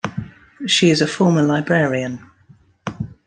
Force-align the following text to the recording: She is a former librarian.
She 0.65 0.89
is 0.89 0.99
a 0.99 1.07
former 1.07 1.43
librarian. 1.43 2.25